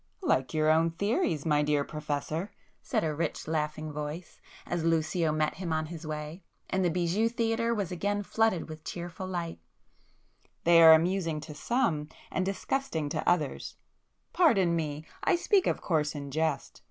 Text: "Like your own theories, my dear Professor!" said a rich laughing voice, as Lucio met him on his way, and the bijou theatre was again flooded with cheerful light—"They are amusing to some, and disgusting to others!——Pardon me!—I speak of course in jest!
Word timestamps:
"Like 0.23 0.51
your 0.51 0.67
own 0.71 0.89
theories, 0.89 1.45
my 1.45 1.61
dear 1.61 1.83
Professor!" 1.83 2.49
said 2.81 3.03
a 3.03 3.13
rich 3.13 3.47
laughing 3.47 3.93
voice, 3.93 4.41
as 4.65 4.83
Lucio 4.83 5.31
met 5.31 5.53
him 5.57 5.71
on 5.71 5.85
his 5.85 6.07
way, 6.07 6.41
and 6.71 6.83
the 6.83 6.89
bijou 6.89 7.29
theatre 7.29 7.71
was 7.71 7.91
again 7.91 8.23
flooded 8.23 8.67
with 8.67 8.83
cheerful 8.83 9.27
light—"They 9.27 10.81
are 10.81 10.93
amusing 10.95 11.39
to 11.41 11.53
some, 11.53 12.09
and 12.31 12.43
disgusting 12.43 13.09
to 13.09 13.29
others!——Pardon 13.29 14.75
me!—I 14.75 15.35
speak 15.35 15.67
of 15.67 15.81
course 15.81 16.15
in 16.15 16.31
jest! 16.31 16.79